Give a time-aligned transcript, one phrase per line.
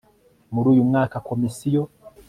[0.53, 1.81] Muri uyu mwaka Komisiyo